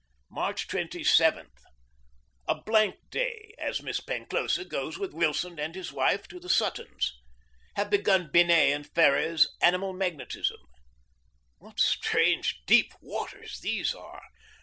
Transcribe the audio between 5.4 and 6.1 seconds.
and his